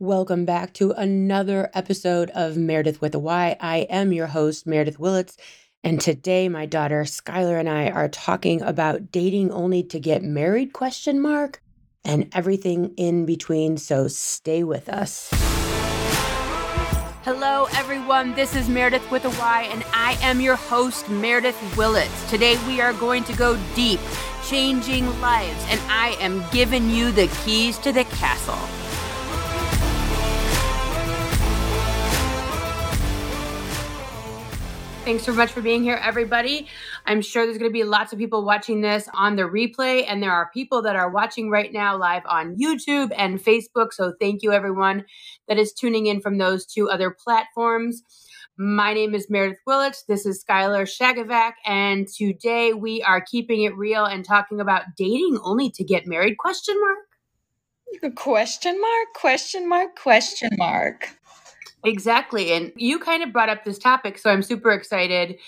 [0.00, 3.56] Welcome back to another episode of Meredith with a Y.
[3.58, 5.36] I am your host, Meredith Willits.
[5.82, 10.72] And today my daughter Skylar and I are talking about dating only to get married
[10.72, 11.60] question mark
[12.04, 13.76] and everything in between.
[13.76, 15.30] So stay with us.
[17.24, 18.36] Hello, everyone.
[18.36, 22.30] This is Meredith with a Y, and I am your host, Meredith Willits.
[22.30, 23.98] Today, we are going to go deep,
[24.46, 28.87] changing lives, and I am giving you the keys to the castle.
[35.08, 36.68] Thanks so much for being here, everybody.
[37.06, 40.22] I'm sure there's going to be lots of people watching this on the replay, and
[40.22, 43.94] there are people that are watching right now live on YouTube and Facebook.
[43.94, 45.06] So thank you, everyone
[45.48, 48.02] that is tuning in from those two other platforms.
[48.58, 50.02] My name is Meredith Willits.
[50.02, 55.38] This is Skylar Shagavac, and today we are keeping it real and talking about dating
[55.42, 56.36] only to get married?
[56.36, 58.14] Question mark.
[58.14, 59.08] Question mark?
[59.14, 59.96] Question mark?
[59.96, 61.17] Question mark.
[61.88, 62.52] Exactly.
[62.52, 64.18] And you kind of brought up this topic.
[64.18, 65.38] So I'm super excited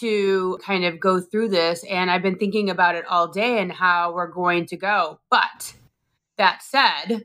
[0.00, 1.82] to kind of go through this.
[1.84, 5.18] And I've been thinking about it all day and how we're going to go.
[5.30, 5.72] But
[6.36, 7.24] that said,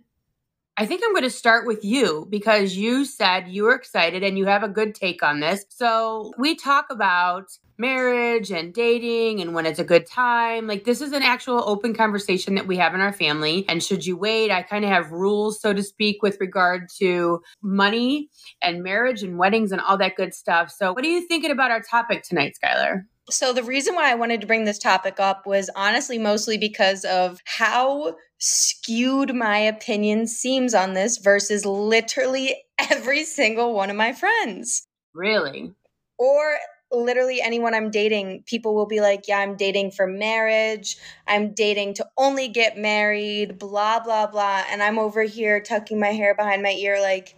[0.75, 4.37] I think I'm going to start with you because you said you were excited and
[4.39, 5.65] you have a good take on this.
[5.69, 10.65] So we talk about marriage and dating and when it's a good time.
[10.65, 13.65] Like this is an actual open conversation that we have in our family.
[13.69, 17.43] And should you wait, I kind of have rules, so to speak, with regard to
[17.61, 18.29] money
[18.61, 20.71] and marriage and weddings and all that good stuff.
[20.71, 23.03] So what are you thinking about our topic tonight, Skylar?
[23.29, 27.05] So, the reason why I wanted to bring this topic up was honestly mostly because
[27.05, 32.53] of how skewed my opinion seems on this versus literally
[32.91, 34.85] every single one of my friends.
[35.13, 35.73] Really?
[36.17, 36.57] Or
[36.91, 40.97] literally anyone I'm dating, people will be like, Yeah, I'm dating for marriage.
[41.25, 44.63] I'm dating to only get married, blah, blah, blah.
[44.69, 47.35] And I'm over here tucking my hair behind my ear, like,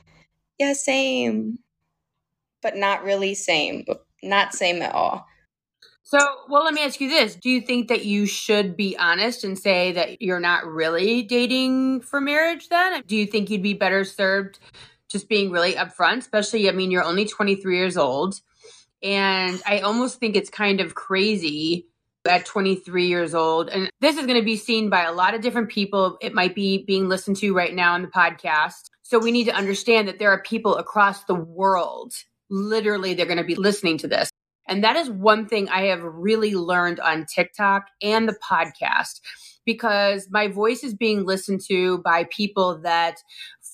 [0.57, 1.59] Yeah, same.
[2.63, 3.85] But not really same.
[4.23, 5.27] Not same at all.
[6.07, 7.35] So, well, let me ask you this.
[7.35, 12.01] Do you think that you should be honest and say that you're not really dating
[12.01, 13.01] for marriage then?
[13.07, 14.59] Do you think you'd be better served
[15.09, 16.19] just being really upfront?
[16.19, 18.39] Especially, I mean, you're only 23 years old.
[19.01, 21.87] And I almost think it's kind of crazy
[22.27, 23.69] at 23 years old.
[23.69, 26.19] And this is going to be seen by a lot of different people.
[26.21, 28.91] It might be being listened to right now on the podcast.
[29.01, 32.13] So we need to understand that there are people across the world.
[32.51, 34.29] Literally, they're going to be listening to this.
[34.67, 39.21] And that is one thing I have really learned on TikTok and the podcast
[39.65, 43.17] because my voice is being listened to by people that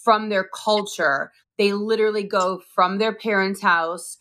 [0.03, 4.17] from their culture, they literally go from their parents' house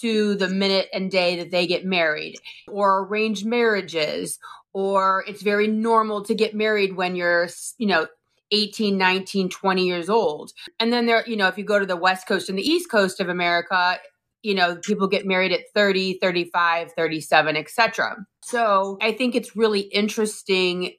[0.00, 2.36] to the minute and day that they get married
[2.68, 4.38] or arranged marriages
[4.72, 8.06] or it's very normal to get married when you're, you know,
[8.52, 10.52] 18, 19, 20 years old.
[10.78, 12.90] And then there, you know, if you go to the West Coast and the East
[12.90, 13.98] Coast of America,
[14.42, 19.80] you know people get married at 30 35 37 etc so i think it's really
[19.80, 20.92] interesting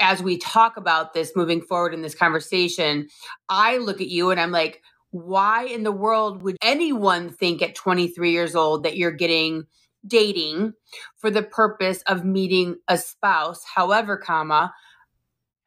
[0.00, 3.08] as we talk about this moving forward in this conversation
[3.48, 7.74] i look at you and i'm like why in the world would anyone think at
[7.74, 9.64] 23 years old that you're getting
[10.06, 10.72] dating
[11.16, 14.72] for the purpose of meeting a spouse however comma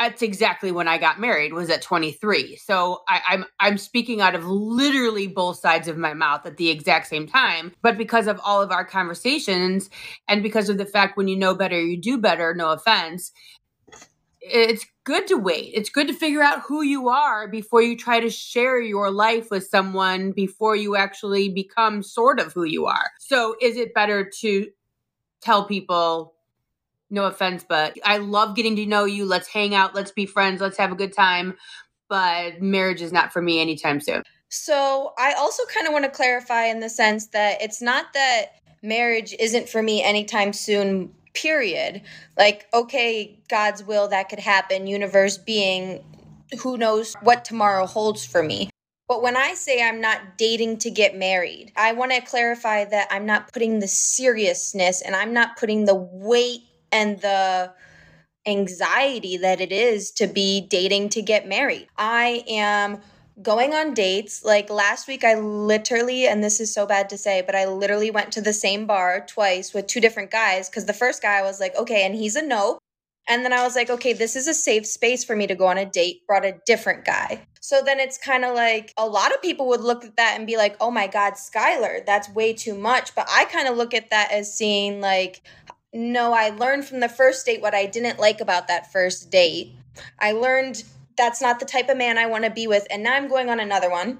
[0.01, 2.56] that's exactly when I got married was at 23.
[2.57, 6.69] So I, I'm I'm speaking out of literally both sides of my mouth at the
[6.69, 7.73] exact same time.
[7.81, 9.90] But because of all of our conversations
[10.28, 13.31] and because of the fact when you know better, you do better, no offense,
[14.41, 15.72] it's good to wait.
[15.75, 19.51] It's good to figure out who you are before you try to share your life
[19.51, 23.11] with someone before you actually become sort of who you are.
[23.19, 24.67] So is it better to
[25.41, 26.34] tell people
[27.11, 29.25] no offense, but I love getting to know you.
[29.25, 29.94] Let's hang out.
[29.94, 30.61] Let's be friends.
[30.61, 31.55] Let's have a good time.
[32.09, 34.23] But marriage is not for me anytime soon.
[34.49, 38.47] So I also kind of want to clarify in the sense that it's not that
[38.81, 42.01] marriage isn't for me anytime soon, period.
[42.38, 46.03] Like, okay, God's will, that could happen, universe being,
[46.59, 48.69] who knows what tomorrow holds for me.
[49.07, 53.07] But when I say I'm not dating to get married, I want to clarify that
[53.11, 56.61] I'm not putting the seriousness and I'm not putting the weight
[56.91, 57.73] and the
[58.46, 61.88] anxiety that it is to be dating to get married.
[61.97, 62.99] I am
[63.41, 64.43] going on dates.
[64.43, 68.11] Like last week, I literally, and this is so bad to say, but I literally
[68.11, 71.43] went to the same bar twice with two different guys because the first guy I
[71.43, 72.79] was like, okay, and he's a no.
[73.28, 75.67] And then I was like, okay, this is a safe space for me to go
[75.67, 77.46] on a date, brought a different guy.
[77.61, 80.47] So then it's kind of like a lot of people would look at that and
[80.47, 83.14] be like, oh my God, Skylar, that's way too much.
[83.14, 85.43] But I kind of look at that as seeing like,
[85.93, 89.73] no, I learned from the first date what I didn't like about that first date.
[90.20, 90.84] I learned
[91.17, 92.88] that's not the type of man I want to be with.
[92.90, 94.20] And now I'm going on another one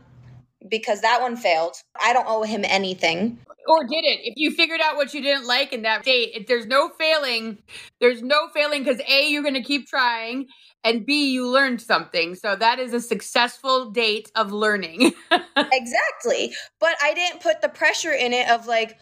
[0.69, 1.75] because that one failed.
[2.01, 3.39] I don't owe him anything.
[3.68, 4.19] Or did it?
[4.23, 7.59] If you figured out what you didn't like in that date, if there's no failing,
[8.00, 10.47] there's no failing because A, you're going to keep trying,
[10.83, 12.33] and B, you learned something.
[12.35, 15.13] So that is a successful date of learning.
[15.56, 16.53] exactly.
[16.79, 18.97] But I didn't put the pressure in it of like,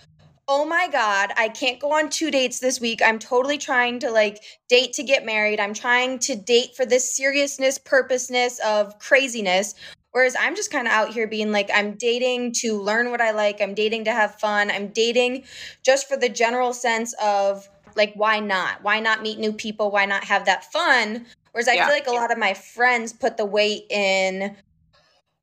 [0.52, 3.02] oh my God, I can't go on two dates this week.
[3.06, 5.60] I'm totally trying to like date to get married.
[5.60, 9.76] I'm trying to date for this seriousness, purposeness of craziness.
[10.12, 13.30] Whereas I'm just kind of out here being like, I'm dating to learn what I
[13.30, 13.62] like.
[13.62, 14.72] I'm dating to have fun.
[14.72, 15.44] I'm dating
[15.86, 18.82] just for the general sense of like, why not?
[18.82, 19.92] Why not meet new people?
[19.92, 21.28] Why not have that fun?
[21.52, 21.86] Whereas I yeah.
[21.86, 24.56] feel like a lot of my friends put the weight in,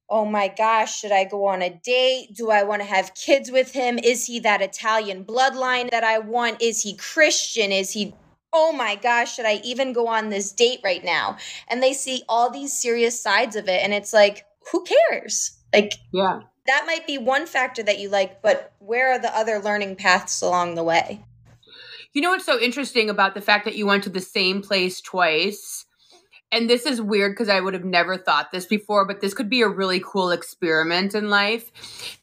[0.09, 2.35] oh my gosh, should I go on a date?
[2.35, 3.99] Do I want to have kids with him?
[3.99, 6.63] Is he that Italian bloodline that I want?
[6.63, 7.73] Is he Christian?
[7.73, 8.15] Is he
[8.53, 11.37] oh my gosh, should I even go on this date right now?
[11.69, 13.83] And they see all these serious sides of it.
[13.83, 15.59] And it's like, who cares?
[15.75, 19.59] Like, yeah, that might be one factor that you like, but where are the other
[19.59, 21.25] learning paths along the way?
[22.13, 25.01] You know what's so interesting about the fact that you went to the same place
[25.01, 25.86] twice?
[26.53, 29.51] And this is weird because I would have never thought this before, but this could
[29.51, 31.71] be a really cool experiment in life.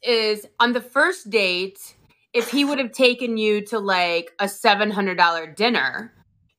[0.01, 1.95] Is on the first date,
[2.33, 6.13] if he would have taken you to like a $700 dinner,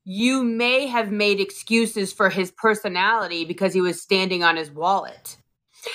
[0.04, 5.38] you may have made excuses for his personality because he was standing on his wallet.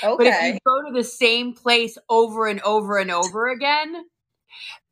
[0.04, 0.16] Okay.
[0.18, 4.04] But if you go to the same place over and over and over again,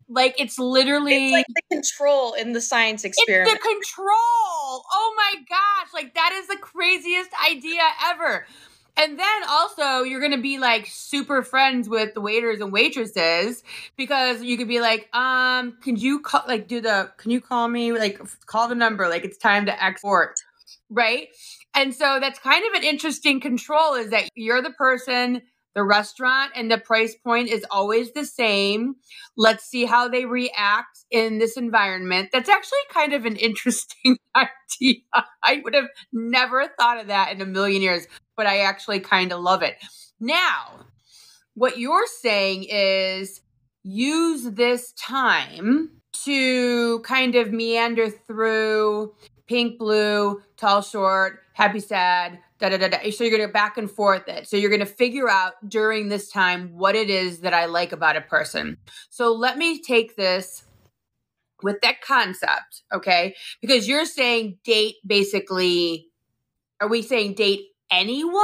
[0.10, 3.52] like it's literally it's like the control in the science experiment.
[3.52, 4.08] It's the control.
[4.10, 8.46] Oh my gosh, like that is the craziest idea ever.
[8.96, 13.64] And then also you're gonna be like super friends with the waiters and waitresses
[13.96, 17.68] because you could be like, um, can you call like do the can you call
[17.68, 20.36] me like call the number like it's time to export,
[20.90, 21.28] right?
[21.76, 25.44] And so that's kind of an interesting control is that you're the person,
[25.78, 28.96] the restaurant, and the price point is always the same.
[29.38, 32.32] Let's see how they react in this environment.
[32.34, 35.02] That's actually kind of an interesting idea.
[35.44, 39.32] I would have never thought of that in a million years, but I actually kind
[39.32, 39.78] of love it.
[40.20, 40.88] Now,
[41.54, 43.42] what you're saying is
[43.84, 45.92] use this time
[46.26, 49.14] to kind of meander through
[49.48, 53.12] pink, blue, tall, short, happy, sad, da da da da.
[53.12, 54.48] So you're to back and forth it.
[54.48, 58.18] So you're to figure out during this time what it is that I like about
[58.18, 58.78] a person.
[59.10, 60.64] So let me take this
[61.64, 63.36] with that concept, okay?
[63.62, 66.08] Because you're saying date basically,
[66.80, 68.44] are we saying date anyone?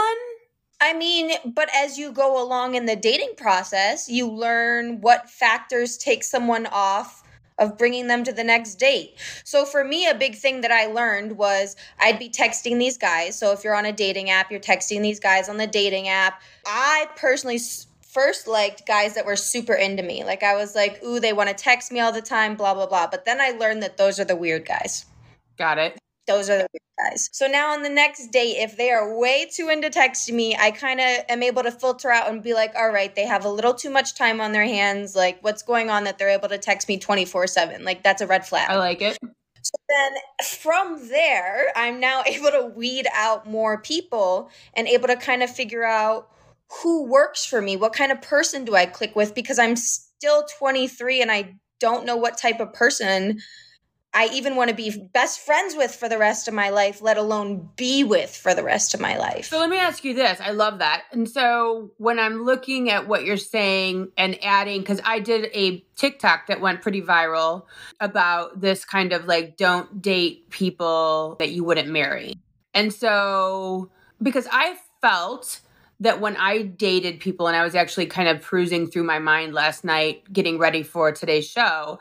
[0.81, 5.97] I mean, but as you go along in the dating process, you learn what factors
[5.97, 7.22] take someone off
[7.57, 9.15] of bringing them to the next date.
[9.43, 13.37] So for me, a big thing that I learned was I'd be texting these guys.
[13.37, 16.41] So if you're on a dating app, you're texting these guys on the dating app.
[16.65, 17.59] I personally
[18.01, 20.23] first liked guys that were super into me.
[20.23, 22.87] Like I was like, ooh, they want to text me all the time, blah, blah,
[22.87, 23.07] blah.
[23.07, 25.05] But then I learned that those are the weird guys.
[25.57, 25.97] Got it
[26.27, 27.29] those are the guys.
[27.31, 30.71] So now on the next date, if they are way too into texting me, I
[30.71, 33.49] kind of am able to filter out and be like, all right, they have a
[33.49, 35.15] little too much time on their hands.
[35.15, 37.83] Like, what's going on that they're able to text me 24 7?
[37.83, 38.69] Like, that's a red flag.
[38.69, 39.17] I like it.
[39.61, 40.11] So then
[40.45, 45.49] from there, I'm now able to weed out more people and able to kind of
[45.49, 46.29] figure out
[46.81, 47.77] who works for me.
[47.77, 49.35] What kind of person do I click with?
[49.35, 53.39] Because I'm still 23 and I don't know what type of person
[54.15, 57.17] I even want to be best friends with for the rest of my life, let
[57.17, 59.47] alone be with for the rest of my life.
[59.47, 60.39] So let me ask you this.
[60.39, 61.03] I love that.
[61.11, 65.83] And so when I'm looking at what you're saying and adding, because I did a
[65.95, 67.65] TikTok that went pretty viral
[67.99, 72.35] about this kind of like, don't date people that you wouldn't marry.
[72.75, 73.89] And so
[74.21, 75.59] because I felt
[75.99, 79.53] that when I dated people and I was actually kind of cruising through my mind
[79.53, 81.99] last night, getting ready for today's show,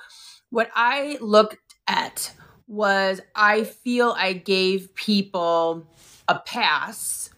[0.50, 2.33] what I looked at
[2.67, 5.87] was I feel I gave people
[6.29, 7.31] a pass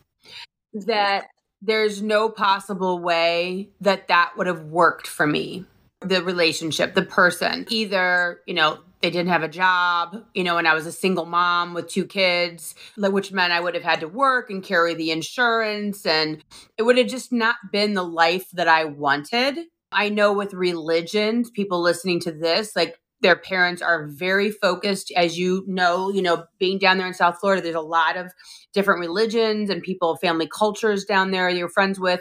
[0.73, 1.27] that
[1.63, 5.65] there's no possible way that that would have worked for me
[6.01, 7.67] the relationship the person.
[7.71, 11.27] Either you know they didn't have a job you know and i was a single
[11.27, 15.11] mom with two kids which meant i would have had to work and carry the
[15.11, 16.43] insurance and
[16.79, 19.59] it would have just not been the life that i wanted.
[19.93, 25.13] I know with religions people listening to this like their parents are very focused.
[25.17, 28.33] As you know you know being down there in south florida there's a lot of
[28.73, 32.21] different religions and people family cultures down there you're friends with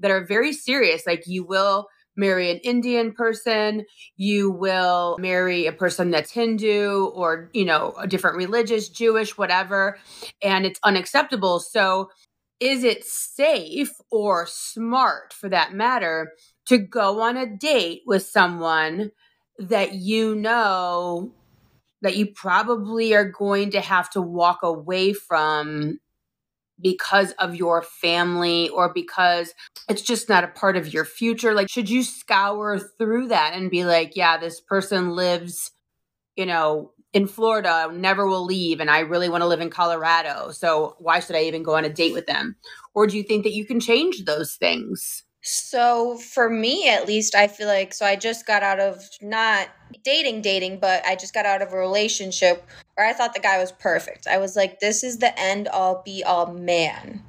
[0.00, 1.06] that are very serious.
[1.06, 3.86] Like you will marry an indian person
[4.18, 9.98] you will marry a person that's hindu or you know a different religious jewish whatever
[10.42, 11.60] and it's unacceptable.
[11.60, 12.10] So
[12.60, 16.32] is it safe or smart for that matter
[16.66, 19.10] to go on a date with someone
[19.68, 21.32] that you know
[22.02, 25.98] that you probably are going to have to walk away from
[26.80, 29.54] because of your family or because
[29.88, 31.54] it's just not a part of your future.
[31.54, 35.70] Like should you scour through that and be like yeah this person lives
[36.36, 40.50] you know in Florida never will leave and I really want to live in Colorado
[40.50, 42.56] so why should I even go on a date with them?
[42.94, 47.34] Or do you think that you can change those things so for me at least
[47.34, 49.68] I feel like so I just got out of not
[50.04, 53.58] dating dating but I just got out of a relationship where I thought the guy
[53.58, 54.28] was perfect.
[54.28, 57.22] I was like this is the end all be all man.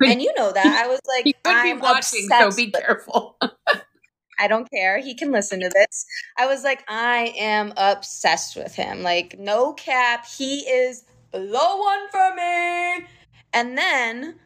[0.00, 0.84] Could, and you know that.
[0.84, 3.38] I was like I'm watching so be careful.
[4.38, 4.98] I don't care.
[4.98, 6.04] He can listen to this.
[6.36, 9.02] I was like I am obsessed with him.
[9.02, 13.06] Like no cap, he is the one for me.
[13.54, 14.40] And then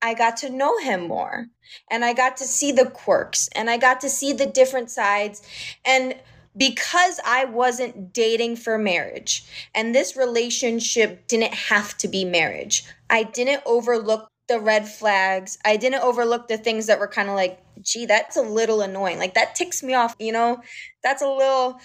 [0.00, 1.46] I got to know him more
[1.90, 5.42] and I got to see the quirks and I got to see the different sides.
[5.84, 6.14] And
[6.56, 13.24] because I wasn't dating for marriage and this relationship didn't have to be marriage, I
[13.24, 15.58] didn't overlook the red flags.
[15.64, 19.18] I didn't overlook the things that were kind of like, gee, that's a little annoying.
[19.18, 20.60] Like that ticks me off, you know?
[21.02, 21.80] That's a little.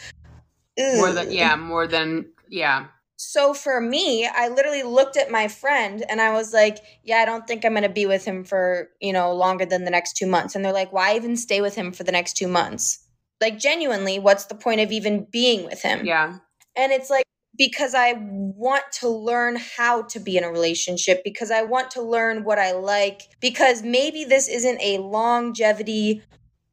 [0.79, 0.97] Ugh.
[0.97, 2.87] More than, yeah, more than, yeah.
[3.25, 7.25] So for me, I literally looked at my friend and I was like, yeah, I
[7.25, 10.17] don't think I'm going to be with him for, you know, longer than the next
[10.17, 10.55] 2 months.
[10.55, 12.99] And they're like, why even stay with him for the next 2 months?
[13.39, 16.05] Like genuinely, what's the point of even being with him?
[16.05, 16.37] Yeah.
[16.75, 17.23] And it's like
[17.57, 22.01] because I want to learn how to be in a relationship, because I want to
[22.01, 26.23] learn what I like, because maybe this isn't a longevity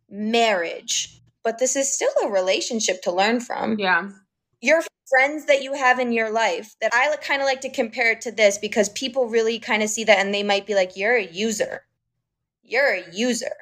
[0.08, 3.78] marriage, but this is still a relationship to learn from.
[3.78, 4.10] Yeah.
[4.60, 8.12] Your friends that you have in your life that I kind of like to compare
[8.12, 10.96] it to this because people really kind of see that and they might be like,
[10.96, 11.82] you're a user.
[12.62, 13.52] You're a user.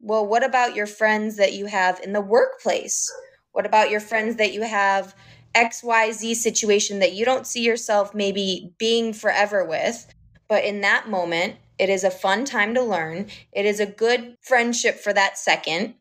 [0.00, 3.12] Well, what about your friends that you have in the workplace?
[3.52, 5.14] What about your friends that you have
[5.54, 10.06] XYZ situation that you don't see yourself maybe being forever with?
[10.48, 13.26] But in that moment, it is a fun time to learn.
[13.52, 15.94] It is a good friendship for that second,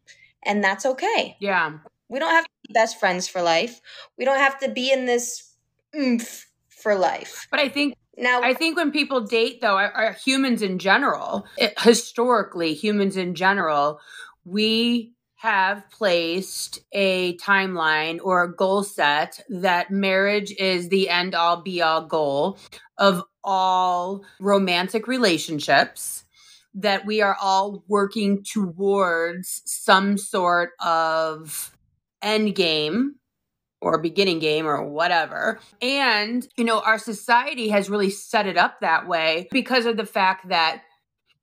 [0.44, 1.38] and that's okay.
[1.40, 1.78] Yeah.
[2.10, 3.82] We don't have to best friends for life.
[4.18, 5.56] We don't have to be in this
[5.96, 7.48] oomph for life.
[7.52, 11.46] But I think now I think when people date though, are, are humans in general,
[11.58, 14.00] it, historically humans in general,
[14.46, 21.62] we have placed a timeline or a goal set that marriage is the end all
[21.62, 22.58] be all goal
[22.98, 26.24] of all romantic relationships
[26.74, 31.73] that we are all working towards some sort of
[32.24, 33.16] end game
[33.82, 35.60] or beginning game or whatever.
[35.82, 40.06] And, you know, our society has really set it up that way because of the
[40.06, 40.82] fact that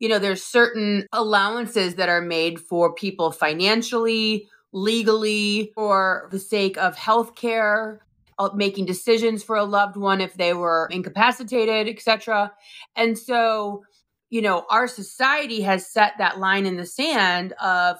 [0.00, 6.76] you know there's certain allowances that are made for people financially legally for the sake
[6.78, 7.98] of healthcare
[8.38, 12.50] uh, making decisions for a loved one if they were incapacitated etc
[12.96, 13.82] and so
[14.30, 17.98] you know our society has set that line in the sand of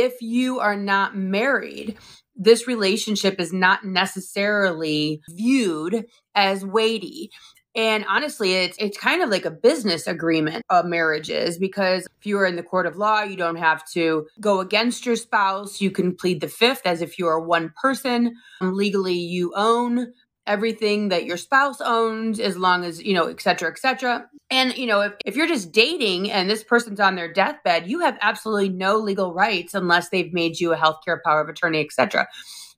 [0.00, 1.96] if you are not married,
[2.36, 7.30] this relationship is not necessarily viewed as weighty.
[7.76, 12.38] And honestly, it's it's kind of like a business agreement of marriages because if you
[12.38, 15.80] are in the court of law, you don't have to go against your spouse.
[15.80, 18.36] You can plead the fifth as if you are one person.
[18.60, 20.12] Legally, you own
[20.46, 24.28] everything that your spouse owns as long as, you know, et cetera, et cetera.
[24.50, 28.00] And, you know, if, if you're just dating and this person's on their deathbed, you
[28.00, 31.92] have absolutely no legal rights unless they've made you a healthcare power of attorney, et
[31.92, 32.26] cetera.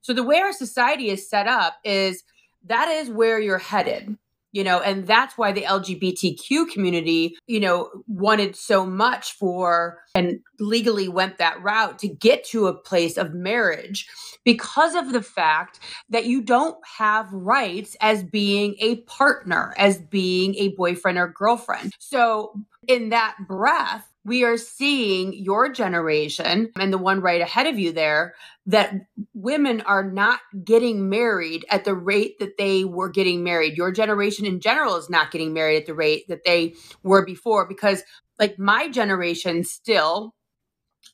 [0.01, 2.23] So the way our society is set up is
[2.65, 4.17] that is where you're headed
[4.57, 10.39] you know and that's why the lgbtq community you know wanted so much for and
[10.59, 14.07] legally went that route to get to a place of marriage
[14.43, 20.55] because of the fact that you don't have rights as being a partner as being
[20.55, 21.93] a boyfriend or girlfriend.
[21.99, 22.53] So
[22.87, 27.93] in that breath we are seeing your generation and the one right ahead of you
[27.93, 28.93] there that
[29.33, 33.77] women are not getting married at the rate that they were getting married.
[33.77, 37.69] Your generation in general is not getting married at the rate that they were before
[37.69, 38.03] because,
[38.37, 40.35] like, my generation still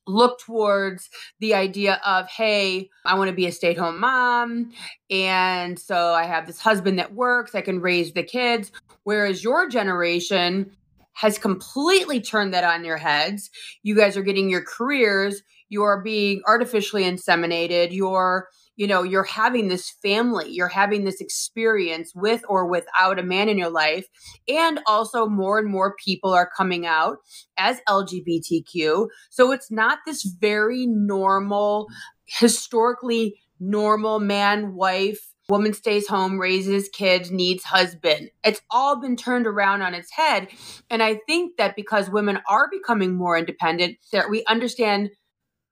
[0.07, 4.71] look towards the idea of hey i want to be a stay-at-home mom
[5.09, 8.71] and so i have this husband that works i can raise the kids
[9.03, 10.71] whereas your generation
[11.13, 13.49] has completely turned that on your heads.
[13.83, 19.67] You guys are getting your careers, you're being artificially inseminated, you're you know, you're having
[19.67, 24.07] this family, you're having this experience with or without a man in your life.
[24.47, 27.17] And also, more and more people are coming out
[27.57, 29.07] as LGBTQ.
[29.29, 31.87] So it's not this very normal,
[32.25, 38.29] historically normal man wife woman stays home, raises kids, needs husband.
[38.43, 40.47] It's all been turned around on its head.
[40.89, 45.09] And I think that because women are becoming more independent, that we understand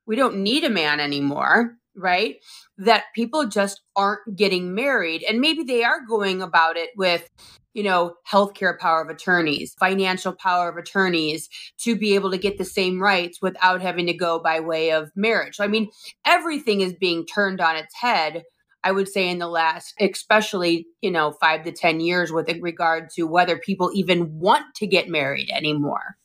[0.05, 2.37] we don't need a man anymore, right?
[2.77, 5.23] That people just aren't getting married.
[5.23, 7.29] And maybe they are going about it with,
[7.73, 11.47] you know, healthcare power of attorneys, financial power of attorneys
[11.79, 15.11] to be able to get the same rights without having to go by way of
[15.15, 15.55] marriage.
[15.55, 15.89] So, I mean,
[16.25, 18.43] everything is being turned on its head
[18.83, 23.09] I would say in the last, especially, you know, five to 10 years with regard
[23.11, 26.17] to whether people even want to get married anymore,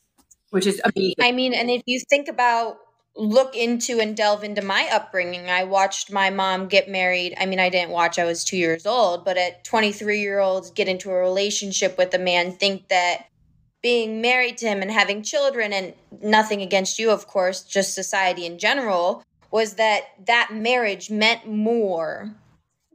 [0.50, 1.16] which is amazing.
[1.20, 2.78] I mean, and if you think about,
[3.18, 7.34] look into and delve into my upbringing, I watched my mom get married.
[7.38, 10.70] I mean, I didn't watch, I was two years old, but at 23 year olds
[10.70, 13.26] get into a relationship with a man, think that
[13.82, 18.44] being married to him and having children and nothing against you, of course, just society
[18.44, 22.34] in general, was that that marriage meant more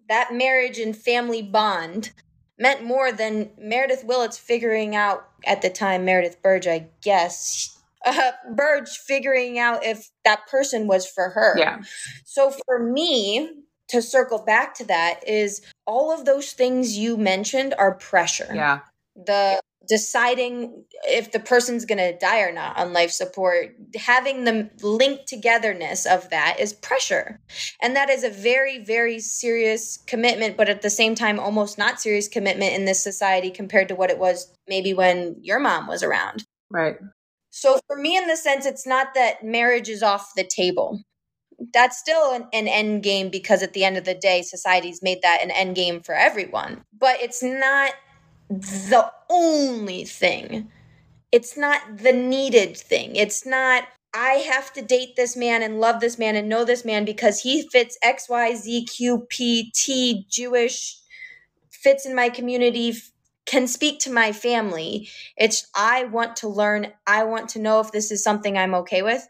[0.10, 2.12] that marriage and family bond
[2.58, 8.31] meant more than Meredith Willits figuring out at the time, Meredith Burge, I guess, uh,
[8.53, 11.58] Burge figuring out if that person was for her.
[11.58, 11.81] Yeah.
[12.25, 13.50] So for me,
[13.88, 18.50] to circle back to that, is all of those things you mentioned are pressure.
[18.53, 18.79] Yeah.
[19.15, 19.60] The
[19.91, 25.27] deciding if the person's going to die or not on life support having the linked
[25.27, 27.41] togetherness of that is pressure.
[27.81, 32.00] And that is a very very serious commitment but at the same time almost not
[32.00, 36.03] serious commitment in this society compared to what it was maybe when your mom was
[36.03, 36.45] around.
[36.69, 36.95] Right.
[37.50, 41.01] So for me in the sense it's not that marriage is off the table.
[41.74, 45.21] That's still an, an end game because at the end of the day society's made
[45.21, 46.86] that an end game for everyone.
[46.98, 47.91] But it's not
[48.51, 50.70] the only thing.
[51.31, 53.15] It's not the needed thing.
[53.15, 56.84] It's not, I have to date this man and love this man and know this
[56.84, 60.98] man because he fits X, Y, Z, Q, P, T, Jewish,
[61.70, 62.94] fits in my community,
[63.46, 65.09] can speak to my family.
[65.37, 66.87] It's, I want to learn.
[67.07, 69.25] I want to know if this is something I'm okay with.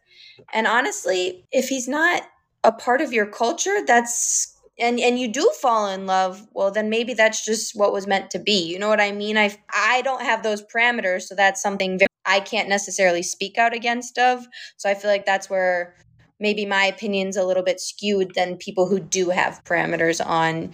[0.52, 2.24] And honestly, if he's not
[2.64, 4.51] a part of your culture, that's
[4.82, 8.30] and and you do fall in love well then maybe that's just what was meant
[8.30, 11.62] to be you know what i mean i i don't have those parameters so that's
[11.62, 14.46] something very, i can't necessarily speak out against of
[14.78, 15.96] so i feel like that's where
[16.40, 20.72] maybe my opinion's a little bit skewed than people who do have parameters on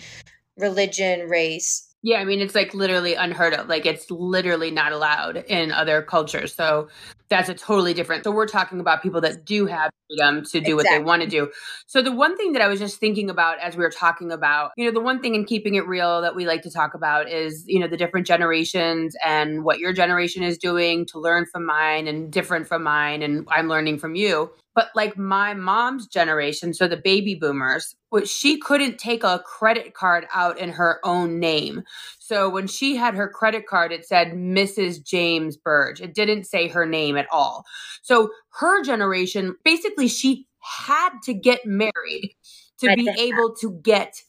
[0.57, 3.67] religion race yeah, I mean, it's like literally unheard of.
[3.67, 6.53] Like, it's literally not allowed in other cultures.
[6.53, 6.87] So,
[7.29, 8.23] that's a totally different.
[8.23, 10.73] So, we're talking about people that do have freedom to do exactly.
[10.73, 11.51] what they want to do.
[11.85, 14.71] So, the one thing that I was just thinking about as we were talking about,
[14.77, 17.29] you know, the one thing in keeping it real that we like to talk about
[17.29, 21.65] is, you know, the different generations and what your generation is doing to learn from
[21.65, 23.21] mine and different from mine.
[23.21, 24.51] And I'm learning from you.
[24.77, 29.95] But like my mom's generation, so the baby boomers, which she couldn't take a credit
[29.95, 31.81] card out in her own name.
[32.27, 35.01] So when she had her credit card, it said Mrs.
[35.01, 36.01] James Burge.
[36.01, 37.63] It didn't say her name at all.
[38.01, 42.35] So her generation, basically, she had to get married
[42.79, 44.21] to be able to get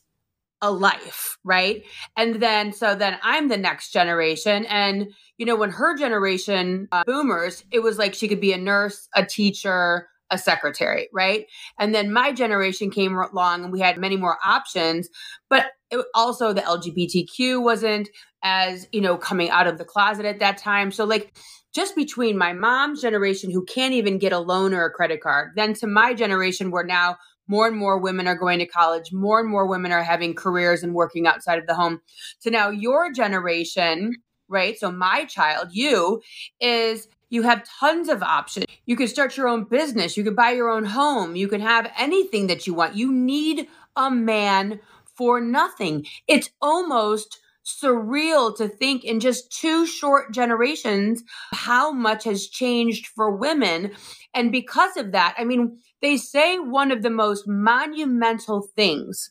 [0.62, 1.82] a life, right?
[2.16, 4.64] And then, so then I'm the next generation.
[4.66, 8.58] And, you know, when her generation, uh, boomers, it was like she could be a
[8.58, 11.46] nurse, a teacher, a secretary, right?
[11.78, 15.08] And then my generation came along and we had many more options,
[15.48, 18.08] but it, also the LGBTQ wasn't
[18.42, 20.90] as, you know, coming out of the closet at that time.
[20.90, 21.36] So like
[21.74, 25.52] just between my mom's generation who can't even get a loan or a credit card,
[25.56, 27.16] then to my generation where now
[27.48, 30.82] more and more women are going to college, more and more women are having careers
[30.82, 32.00] and working outside of the home.
[32.38, 34.12] So now your generation,
[34.48, 34.78] right?
[34.78, 36.20] So my child, you
[36.60, 38.66] is you have tons of options.
[38.86, 40.16] You can start your own business.
[40.16, 41.36] You can buy your own home.
[41.36, 42.96] You can have anything that you want.
[42.96, 44.80] You need a man
[45.16, 46.06] for nothing.
[46.26, 53.30] It's almost surreal to think in just two short generations how much has changed for
[53.30, 53.92] women.
[54.32, 59.30] And because of that, I mean, they say one of the most monumental things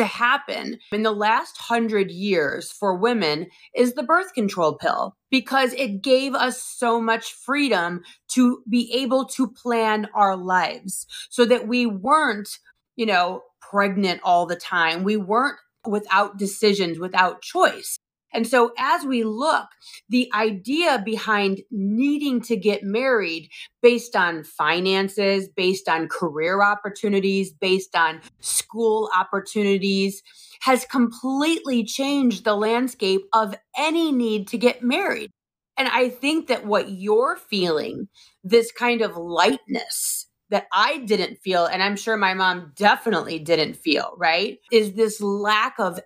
[0.00, 5.74] to happen in the last hundred years for women is the birth control pill because
[5.74, 11.68] it gave us so much freedom to be able to plan our lives so that
[11.68, 12.48] we weren't,
[12.96, 15.04] you know, pregnant all the time.
[15.04, 17.98] We weren't without decisions, without choice.
[18.32, 19.66] And so, as we look,
[20.08, 23.50] the idea behind needing to get married
[23.82, 30.22] based on finances, based on career opportunities, based on school opportunities,
[30.62, 35.30] has completely changed the landscape of any need to get married.
[35.76, 38.08] And I think that what you're feeling,
[38.44, 43.74] this kind of lightness that I didn't feel, and I'm sure my mom definitely didn't
[43.74, 44.58] feel, right?
[44.70, 46.00] Is this lack of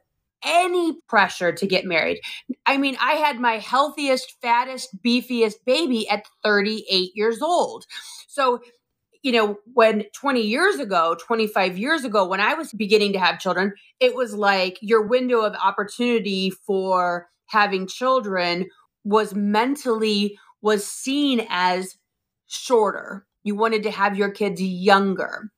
[0.44, 2.20] any pressure to get married.
[2.66, 7.87] I mean, I had my healthiest, fattest, beefiest baby at 38 years old.
[8.28, 8.61] So,
[9.22, 13.38] you know, when 20 years ago, 25 years ago, when I was beginning to have
[13.40, 18.66] children, it was like your window of opportunity for having children
[19.04, 21.96] was mentally was seen as
[22.46, 23.26] shorter.
[23.44, 25.50] You wanted to have your kids younger.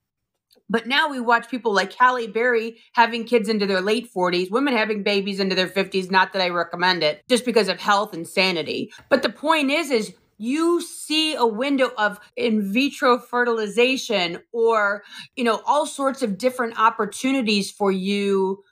[0.69, 4.77] But now we watch people like Halle Berry having kids into their late 40s, women
[4.77, 6.11] having babies into their 50s.
[6.11, 8.93] Not that I recommend it, just because of health and sanity.
[9.09, 15.03] But the point is, is you see a window of in vitro fertilization or,
[15.35, 18.63] you know, all sorts of different opportunities for you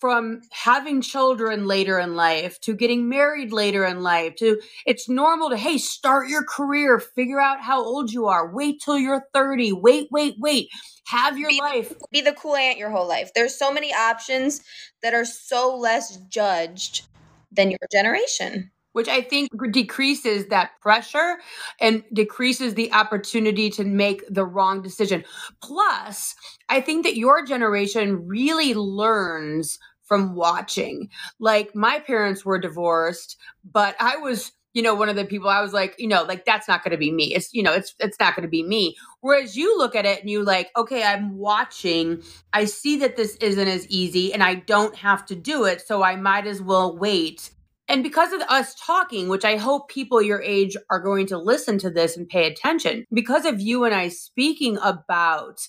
[0.00, 5.50] from having children later in life to getting married later in life to it's normal
[5.50, 9.72] to hey start your career figure out how old you are wait till you're 30
[9.72, 10.68] wait wait wait
[11.08, 11.92] have your be, life.
[12.10, 13.30] be the cool aunt your whole life.
[13.34, 14.60] There's so many options
[15.02, 17.06] that are so less judged
[17.50, 18.70] than your generation.
[18.92, 21.36] Which I think decreases that pressure
[21.80, 25.24] and decreases the opportunity to make the wrong decision.
[25.62, 26.34] Plus,
[26.68, 31.10] I think that your generation really learns from watching.
[31.38, 35.62] Like my parents were divorced, but I was you know one of the people i
[35.62, 37.34] was like you know like that's not going to be me.
[37.34, 38.96] It's you know it's it's not going to be me.
[39.20, 42.22] Whereas you look at it and you like okay i'm watching.
[42.52, 46.02] I see that this isn't as easy and i don't have to do it so
[46.02, 47.50] i might as well wait
[47.88, 51.78] and because of us talking, which I hope people your age are going to listen
[51.78, 55.60] to this and pay attention, because of you and I speaking about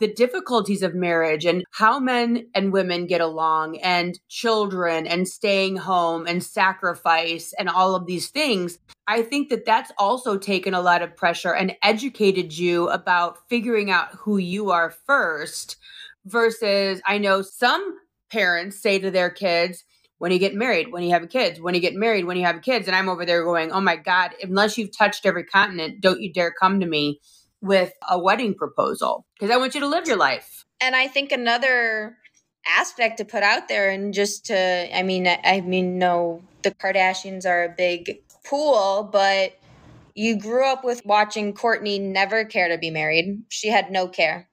[0.00, 5.76] the difficulties of marriage and how men and women get along and children and staying
[5.76, 10.80] home and sacrifice and all of these things, I think that that's also taken a
[10.80, 15.76] lot of pressure and educated you about figuring out who you are first
[16.26, 17.98] versus I know some
[18.30, 19.84] parents say to their kids,
[20.18, 22.62] when you get married, when you have kids, when you get married, when you have
[22.62, 22.86] kids.
[22.86, 26.32] And I'm over there going, oh my God, unless you've touched every continent, don't you
[26.32, 27.20] dare come to me
[27.60, 30.64] with a wedding proposal because I want you to live your life.
[30.80, 32.16] And I think another
[32.66, 37.46] aspect to put out there and just to, I mean, I mean, no, the Kardashians
[37.46, 39.58] are a big pool, but
[40.14, 43.42] you grew up with watching Kourtney never care to be married.
[43.48, 44.48] She had no care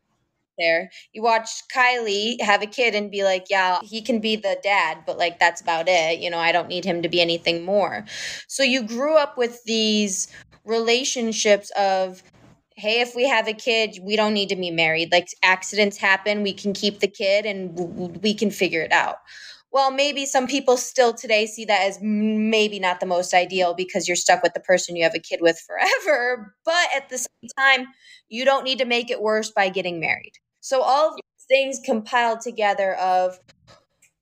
[0.58, 0.90] there.
[1.14, 5.00] You watch Kylie have a kid and be like, yeah, he can be the dad,
[5.06, 6.20] but like that's about it.
[6.20, 8.06] You know, I don't need him to be anything more.
[8.48, 10.28] So you grew up with these
[10.64, 12.24] relationships of
[12.78, 15.12] hey, if we have a kid, we don't need to be married.
[15.12, 19.18] Like accidents happen, we can keep the kid and we can figure it out.
[19.72, 24.08] Well, maybe some people still today see that as maybe not the most ideal because
[24.08, 26.56] you're stuck with the person you have a kid with forever.
[26.66, 27.88] But at the same time,
[28.30, 30.34] you don't need to make it worse by getting married.
[30.66, 31.16] So all
[31.48, 33.40] things compiled together of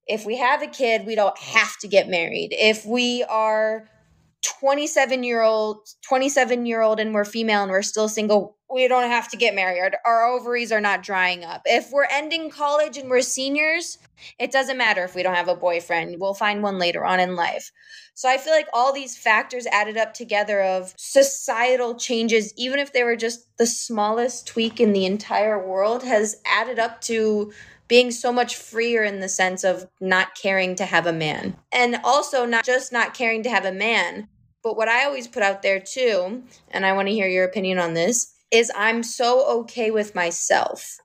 [0.08, 2.50] if we have a kid, we don't have to get married.
[2.52, 3.88] If we are
[4.44, 9.10] 27 year old 27 year old and we're female and we're still single we don't
[9.10, 9.94] have to get married.
[10.04, 11.62] Our ovaries are not drying up.
[11.66, 14.00] If we're ending college and we're seniors
[14.40, 16.20] it doesn't matter if we don't have a boyfriend.
[16.20, 17.72] We'll find one later on in life.
[18.16, 22.94] So i feel like all these factors added up together of societal changes even if
[22.94, 27.52] they were just the smallest tweak in the entire world has added up to
[27.88, 31.56] being so much freer in the sense of not caring to have a man.
[31.72, 34.28] And also not just not caring to have a man,
[34.64, 37.80] but what I always put out there too, and I want to hear your opinion
[37.80, 40.98] on this, is I'm so okay with myself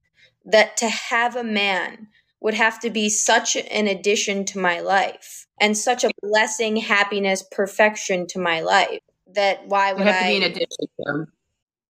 [0.44, 2.08] that to have a man
[2.40, 7.44] would have to be such an addition to my life and such a blessing, happiness,
[7.50, 9.00] perfection to my life
[9.34, 11.26] that why would have I to be an addition to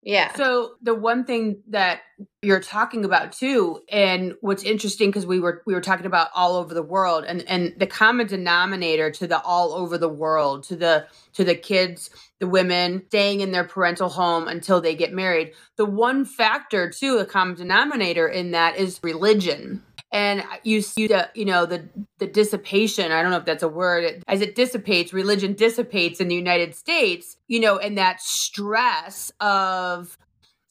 [0.07, 0.33] yeah.
[0.35, 1.99] So the one thing that
[2.41, 6.55] you're talking about too, and what's interesting because we were we were talking about all
[6.55, 10.77] over the world, and and the common denominator to the all over the world, to
[10.77, 15.51] the to the kids, the women staying in their parental home until they get married.
[15.75, 21.29] The one factor too, a common denominator in that is religion and you see the
[21.35, 21.87] you know the
[22.19, 26.27] the dissipation i don't know if that's a word as it dissipates religion dissipates in
[26.27, 30.17] the united states you know and that stress of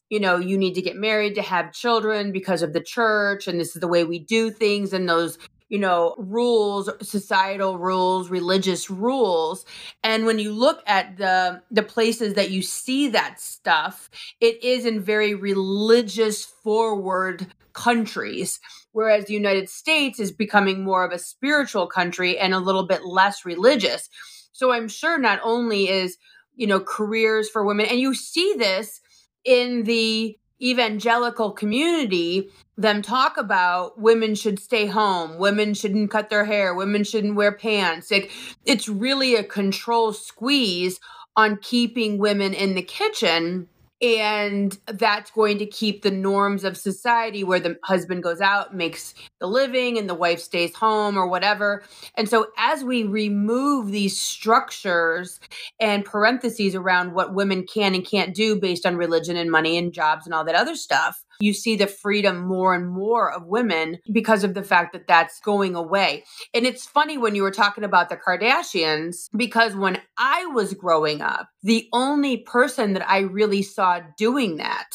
[0.09, 3.61] you know you need to get married to have children because of the church and
[3.61, 8.89] this is the way we do things and those you know, rules, societal rules, religious
[8.89, 9.65] rules.
[10.05, 14.09] And when you look at the the places that you see that stuff,
[14.41, 18.61] it is in very religious forward countries
[18.97, 23.05] whereas the United States is becoming more of a spiritual country and a little bit
[23.05, 24.09] less religious.
[24.53, 26.17] So I'm sure not only is,
[26.55, 29.03] you know, careers for women and you see this
[29.45, 36.47] in the evangelical community them talk about women should stay home women shouldn't cut their
[36.47, 38.31] hair women shouldn't wear pants like
[38.65, 40.99] it's really a control squeeze
[41.37, 43.69] on keeping women in the kitchen
[44.03, 49.15] and that's going to keep the norms of society where the husband goes out makes
[49.41, 51.83] the living and the wife stays home or whatever.
[52.15, 55.41] And so as we remove these structures
[55.81, 59.93] and parentheses around what women can and can't do based on religion and money and
[59.93, 63.99] jobs and all that other stuff you see the freedom more and more of women
[64.13, 66.25] because of the fact that that's going away.
[66.55, 71.21] And it's funny when you were talking about the Kardashians, because when I was growing
[71.21, 74.89] up, the only person that I really saw doing that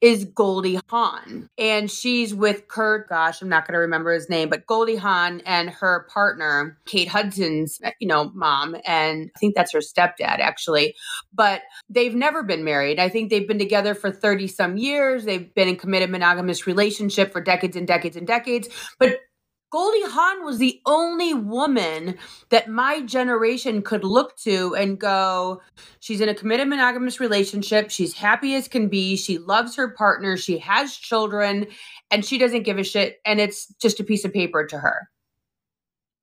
[0.00, 1.48] is Goldie Hawn.
[1.58, 5.40] And she's with Kurt, gosh, I'm not going to remember his name, but Goldie Hawn
[5.46, 8.76] and her partner, Kate Hudson's, you know, mom.
[8.86, 10.94] And I think that's her stepdad, actually.
[11.32, 12.98] But they've never been married.
[12.98, 15.24] I think they've been together for 30 some years.
[15.24, 18.68] They've been in committed monogamous relationship for decades and decades and decades.
[18.98, 19.18] But
[19.74, 22.16] Goldie Hawn was the only woman
[22.50, 25.62] that my generation could look to and go,
[25.98, 27.90] she's in a committed monogamous relationship.
[27.90, 29.16] She's happy as can be.
[29.16, 30.36] She loves her partner.
[30.36, 31.66] She has children
[32.12, 33.18] and she doesn't give a shit.
[33.26, 35.08] And it's just a piece of paper to her.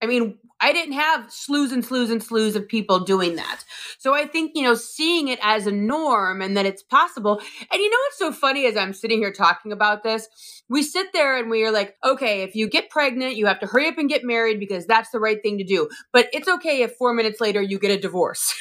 [0.01, 3.63] I mean, I didn't have slews and slews and slews of people doing that.
[3.97, 7.41] So I think, you know, seeing it as a norm and that it's possible.
[7.71, 10.27] And you know what's so funny as I'm sitting here talking about this?
[10.69, 13.65] We sit there and we are like, okay, if you get pregnant, you have to
[13.65, 15.89] hurry up and get married because that's the right thing to do.
[16.13, 18.53] But it's okay if four minutes later you get a divorce.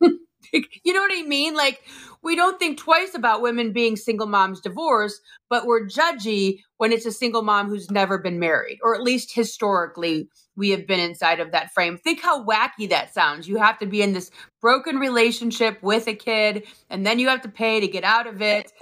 [0.52, 1.54] you know what I mean?
[1.54, 1.82] Like,
[2.22, 7.06] we don't think twice about women being single moms divorced, but we're judgy when it's
[7.06, 11.40] a single mom who's never been married, or at least historically, we have been inside
[11.40, 11.98] of that frame.
[11.98, 13.48] Think how wacky that sounds.
[13.48, 14.30] You have to be in this
[14.60, 18.40] broken relationship with a kid, and then you have to pay to get out of
[18.40, 18.72] it.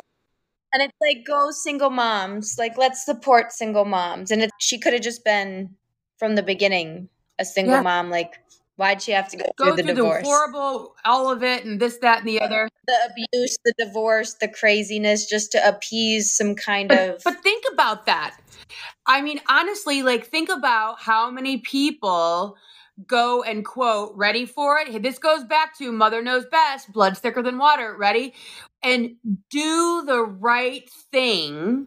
[0.72, 2.56] And it's like, go single moms.
[2.58, 4.30] Like, let's support single moms.
[4.30, 5.74] And it, she could have just been
[6.18, 7.82] from the beginning a single yeah.
[7.82, 8.10] mom.
[8.10, 8.34] Like,
[8.80, 10.22] Why'd she have to go, go through the through divorce?
[10.22, 12.66] The horrible, all of it, and this, that, and the other.
[12.86, 17.22] The abuse, the divorce, the craziness, just to appease some kind but, of.
[17.22, 18.38] But think about that.
[19.04, 22.56] I mean, honestly, like think about how many people
[23.06, 25.02] go and quote, ready for it.
[25.02, 28.32] This goes back to Mother Knows Best, blood's thicker than water, ready?
[28.82, 29.16] And
[29.50, 31.86] do the right thing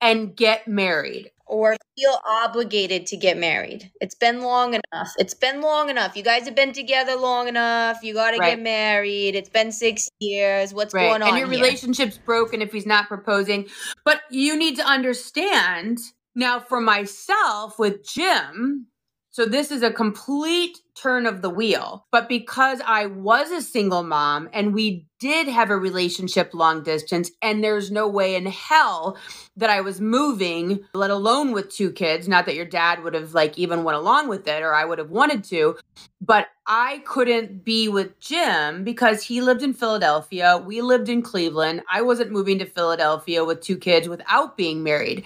[0.00, 3.90] and get married or feel obligated to get married.
[4.00, 5.12] It's been long enough.
[5.18, 6.16] It's been long enough.
[6.16, 8.02] You guys have been together long enough.
[8.02, 8.50] You got to right.
[8.50, 9.34] get married.
[9.34, 10.72] It's been six years.
[10.72, 11.08] What's right.
[11.08, 11.28] going on?
[11.28, 11.58] And your here?
[11.58, 13.68] relationship's broken if he's not proposing.
[14.04, 15.98] But you need to understand
[16.34, 18.88] now, for myself with Jim,
[19.30, 22.06] so this is a complete turn of the wheel.
[22.10, 27.30] But because I was a single mom and we did have a relationship long distance,
[27.40, 29.16] and there's no way in hell
[29.56, 33.34] that I was moving, let alone with two kids, not that your dad would have
[33.34, 35.76] like even went along with it or I would have wanted to,
[36.20, 40.62] but I couldn't be with Jim because he lived in Philadelphia.
[40.64, 41.82] We lived in Cleveland.
[41.90, 45.24] I wasn't moving to Philadelphia with two kids without being married.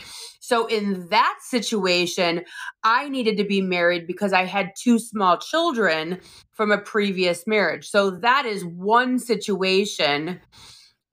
[0.49, 2.43] So in that situation,
[2.83, 6.21] I needed to be married because I had two small children
[6.55, 7.91] from a previous marriage.
[7.91, 10.41] So that is one situation.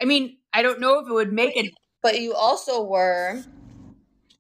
[0.02, 1.74] I mean, I don't know if it would make it.
[2.02, 3.44] But you also were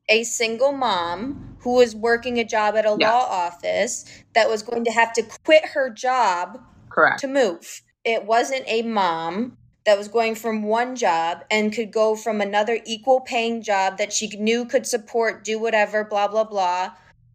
[0.07, 3.11] a single mom who was working a job at a yeah.
[3.11, 7.81] law office that was going to have to quit her job correct to move.
[8.05, 12.79] It wasn't a mom that was going from one job and could go from another
[12.85, 16.91] equal paying job that she knew could support, do whatever, blah, blah, blah,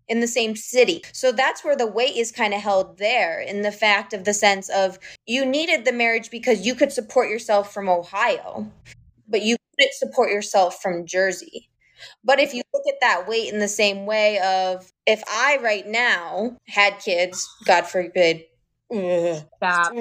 [0.09, 1.03] in the same city.
[1.13, 4.35] So that's where the weight is kind of held there in the fact of the
[4.35, 8.71] sense of you needed the marriage because you could support yourself from Ohio,
[9.29, 11.69] but you couldn't support yourself from Jersey.
[12.25, 15.87] But if you look at that weight in the same way of if I right
[15.87, 18.45] now had kids, God forbid,
[18.93, 19.95] Stop.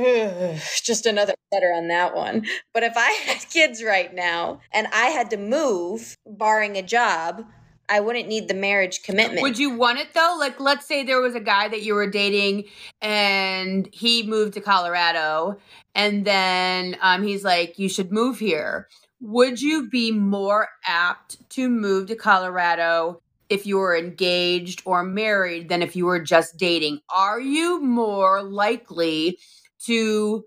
[0.84, 2.46] Just another letter on that one.
[2.74, 7.46] But if I had kids right now and I had to move, barring a job,
[7.90, 9.42] I wouldn't need the marriage commitment.
[9.42, 10.36] Would you want it though?
[10.40, 12.66] Like, let's say there was a guy that you were dating
[13.02, 15.58] and he moved to Colorado,
[15.96, 18.88] and then um, he's like, You should move here.
[19.22, 25.70] Would you be more apt to move to Colorado if you were engaged or married
[25.70, 27.00] than if you were just dating.
[27.16, 29.40] Are you more likely
[29.86, 30.46] to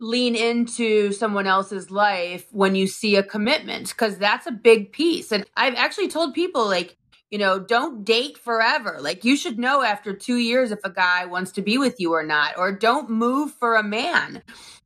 [0.00, 3.88] lean into someone else's life when you see a commitment?
[3.88, 5.30] Because that's a big piece.
[5.30, 6.96] And I've actually told people, like,
[7.30, 8.98] you know, don't date forever.
[9.00, 12.12] Like, you should know after two years if a guy wants to be with you
[12.12, 14.42] or not, or don't move for a man.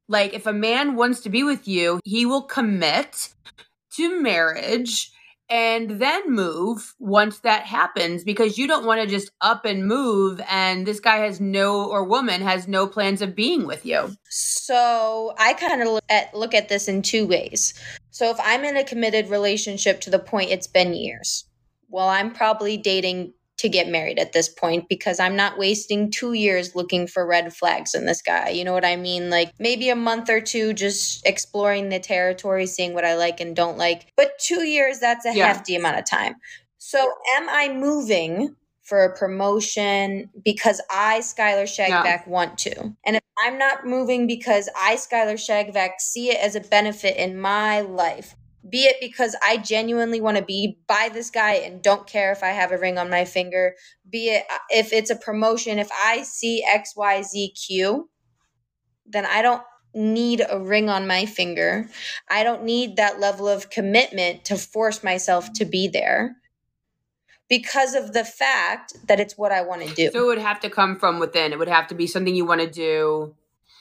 [0.09, 3.31] Like, if a man wants to be with you, he will commit
[3.95, 5.11] to marriage
[5.49, 10.41] and then move once that happens because you don't want to just up and move
[10.49, 14.11] and this guy has no or woman has no plans of being with you.
[14.29, 17.75] So, I kind of look at look at this in two ways.
[18.11, 21.45] So, if I'm in a committed relationship to the point it's been years,
[21.89, 26.35] well, I'm probably dating to get married at this point because I'm not wasting two
[26.35, 28.51] years looking for red flags in this guy.
[28.51, 29.31] You know what I mean?
[29.31, 33.57] Like maybe a month or two just exploring the territory, seeing what I like and
[33.57, 34.13] don't like.
[34.17, 35.47] But two years, that's a yeah.
[35.47, 36.35] hefty amount of time.
[36.79, 42.23] So am I moving for a promotion because I, Skylar Shagvac, yeah.
[42.29, 42.95] want to?
[43.05, 47.41] And if I'm not moving because I, Skylar Shagvac, see it as a benefit in
[47.41, 48.37] my life,
[48.69, 52.43] be it because I genuinely want to be by this guy and don't care if
[52.43, 53.75] I have a ring on my finger,
[54.09, 58.05] be it uh, if it's a promotion, if I see XYZQ,
[59.07, 59.63] then I don't
[59.95, 61.89] need a ring on my finger.
[62.29, 66.37] I don't need that level of commitment to force myself to be there
[67.49, 70.11] because of the fact that it's what I want to do.
[70.11, 71.53] So it would have to come from within.
[71.53, 73.35] It would have to be something you want to do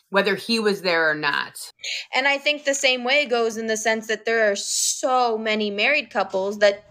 [0.10, 1.72] whether he was there or not.
[2.14, 5.72] And I think the same way goes in the sense that there are so many
[5.72, 6.86] married couples that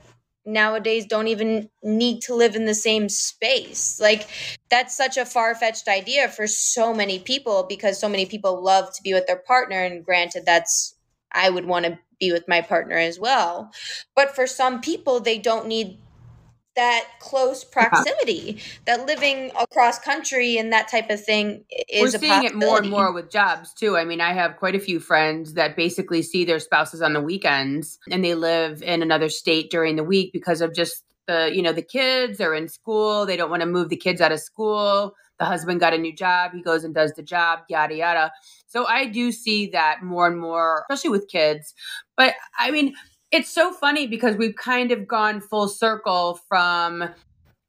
[0.47, 3.99] nowadays don't even need to live in the same space.
[4.01, 4.29] Like
[4.71, 9.03] that's such a far-fetched idea for so many people because so many people love to
[9.03, 10.95] be with their partner and granted that's
[11.33, 13.73] I would want to be with my partner as well.
[14.15, 15.99] But for some people they don't need
[16.77, 22.45] that close proximity that living across country and that type of thing is we're seeing
[22.45, 23.97] it more and more with jobs too.
[23.97, 27.21] I mean i have quite a few friends that basically see their spouses on the
[27.21, 31.63] weekends and they live in another state during the week because of just the you
[31.63, 34.41] know the kids are in school they don't want to move the kids out of
[34.41, 38.33] school the husband got a new job he goes and does the job yada yada.
[38.67, 41.75] So i do see that more and more especially with kids.
[42.17, 42.95] But i mean
[43.35, 47.09] it's so funny because we've kind of gone full circle from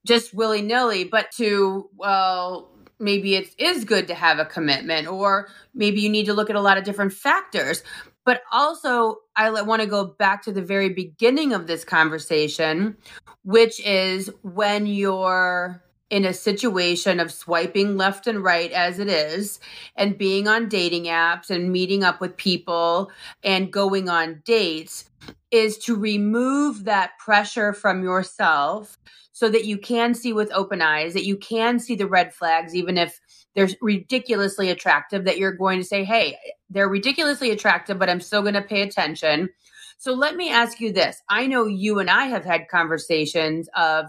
[0.05, 5.47] just willy nilly, but to, well, maybe it is good to have a commitment, or
[5.73, 7.81] maybe you need to look at a lot of different factors.
[8.25, 12.95] But also, I want to go back to the very beginning of this conversation,
[13.43, 19.59] which is when you're in a situation of swiping left and right as it is,
[19.95, 23.11] and being on dating apps and meeting up with people
[23.43, 25.09] and going on dates
[25.49, 28.99] is to remove that pressure from yourself
[29.31, 32.75] so that you can see with open eyes, that you can see the red flags,
[32.75, 33.19] even if
[33.55, 36.37] they're ridiculously attractive, that you're going to say, hey,
[36.69, 39.49] they're ridiculously attractive, but I'm still going to pay attention.
[39.97, 41.21] So let me ask you this.
[41.29, 44.05] I know you and I have had conversations of,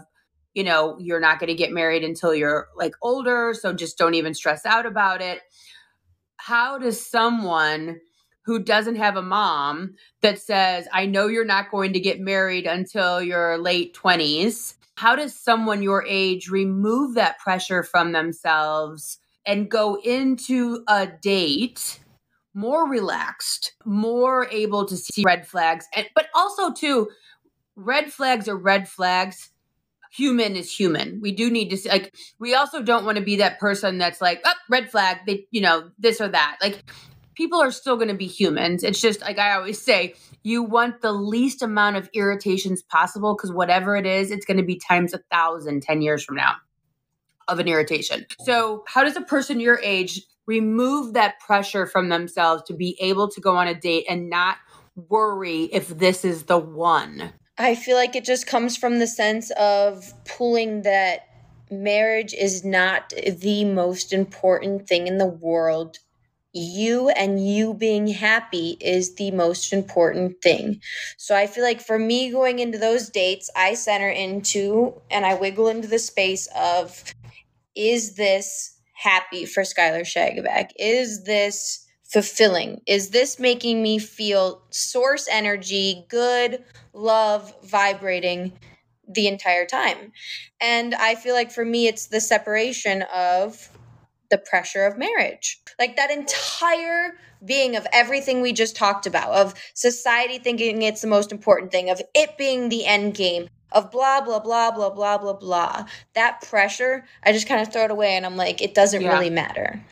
[0.57, 3.53] you know, you're not going to get married until you're like older.
[3.53, 5.41] So just don't even stress out about it.
[6.37, 7.99] How does someone
[8.41, 9.93] who doesn't have a mom
[10.23, 14.73] that says, I know you're not going to get married until your late 20s.
[14.95, 21.99] How does someone your age remove that pressure from themselves and go into a date
[22.55, 25.85] more relaxed, more able to see red flags?
[25.93, 27.09] And, but also, too,
[27.75, 29.51] red flags are red flags
[30.11, 31.19] human is human.
[31.21, 34.21] We do need to see, like, we also don't want to be that person that's
[34.21, 36.57] like, oh, red flag, they, you know, this or that.
[36.61, 36.83] Like,
[37.35, 38.83] people are still going to be humans.
[38.83, 43.51] It's just like I always say, you want the least amount of irritations possible because
[43.51, 46.55] whatever it is, it's going to be times a thousand 10 years from now
[47.47, 48.25] of an irritation.
[48.43, 53.29] So, how does a person your age remove that pressure from themselves to be able
[53.29, 54.57] to go on a date and not
[54.95, 57.33] worry if this is the one?
[57.57, 61.27] I feel like it just comes from the sense of pulling that
[61.71, 65.99] marriage is not the most important thing in the world
[66.57, 70.81] you and you being happy is the most important thing.
[71.17, 75.35] So I feel like for me going into those dates, I center into and I
[75.35, 77.03] wiggle into the space of
[77.75, 80.71] is this happy for Skylar Shagvac?
[80.79, 82.81] Is this fulfilling?
[82.87, 86.63] Is this making me feel source energy, good,
[86.97, 88.53] love, vibrating
[89.07, 90.11] the entire time?
[90.59, 93.69] And I feel like for me, it's the separation of
[94.29, 95.61] the pressure of marriage.
[95.79, 97.13] Like that entire
[97.45, 101.89] being of everything we just talked about, of society thinking it's the most important thing,
[101.89, 105.85] of it being the end game, of blah, blah, blah, blah, blah, blah, blah.
[106.13, 109.13] That pressure, I just kind of throw it away and I'm like, it doesn't yeah.
[109.13, 109.83] really matter.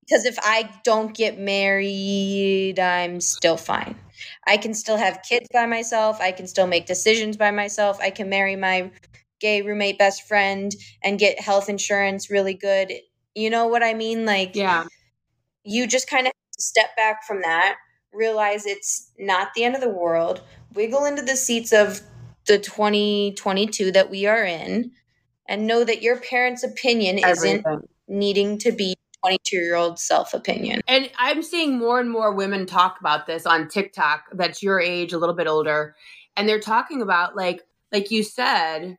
[0.00, 3.96] Because if I don't get married, I'm still fine.
[4.46, 6.20] I can still have kids by myself.
[6.20, 7.98] I can still make decisions by myself.
[8.00, 8.90] I can marry my
[9.40, 12.92] gay roommate best friend and get health insurance really good.
[13.34, 14.24] You know what I mean?
[14.24, 14.84] Like, yeah.
[15.66, 17.76] You just kind of step back from that,
[18.12, 20.42] realize it's not the end of the world,
[20.74, 22.02] wiggle into the seats of
[22.46, 24.92] the 2022 that we are in,
[25.48, 27.60] and know that your parents' opinion Everything.
[27.60, 28.94] isn't needing to be
[29.24, 30.80] 22 year old self opinion.
[30.86, 35.12] And I'm seeing more and more women talk about this on TikTok that's your age,
[35.12, 35.96] a little bit older.
[36.36, 37.62] And they're talking about, like,
[37.92, 38.98] like you said,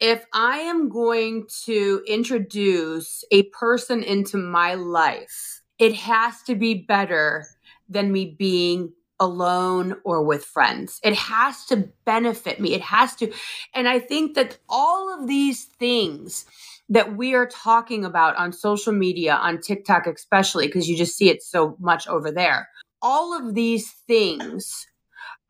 [0.00, 6.74] if I am going to introduce a person into my life, it has to be
[6.74, 7.46] better
[7.88, 11.00] than me being alone or with friends.
[11.02, 12.74] It has to benefit me.
[12.74, 13.32] It has to.
[13.74, 16.46] And I think that all of these things
[16.88, 21.28] that we are talking about on social media, on TikTok especially, because you just see
[21.28, 22.68] it so much over there,
[23.02, 24.86] all of these things.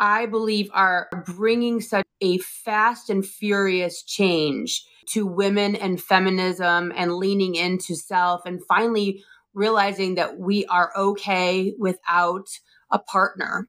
[0.01, 7.17] I believe are bringing such a fast and furious change to women and feminism and
[7.17, 9.25] leaning into self and finally
[9.55, 12.47] realizing that we are okay without
[12.91, 13.69] a partner.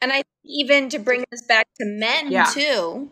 [0.00, 2.44] And I even to bring this back to men yeah.
[2.44, 3.08] too,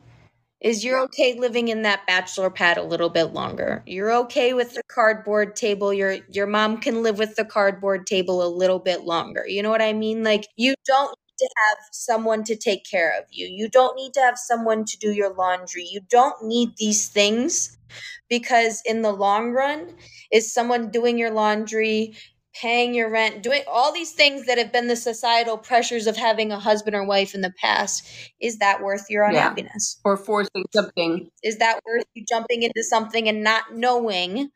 [0.61, 3.83] is you're okay living in that bachelor pad a little bit longer.
[3.87, 5.93] You're okay with the cardboard table.
[5.93, 9.45] Your your mom can live with the cardboard table a little bit longer.
[9.47, 10.23] You know what I mean?
[10.23, 13.47] Like you don't need to have someone to take care of you.
[13.47, 15.87] You don't need to have someone to do your laundry.
[15.91, 17.79] You don't need these things
[18.29, 19.95] because in the long run
[20.33, 22.15] is someone doing your laundry
[22.53, 26.51] paying your rent, doing all these things that have been the societal pressures of having
[26.51, 28.07] a husband or wife in the past.
[28.41, 30.01] Is that worth your unhappiness?
[30.05, 30.11] Yeah.
[30.11, 31.31] Or forcing something?
[31.43, 34.51] Is that worth you jumping into something and not knowing?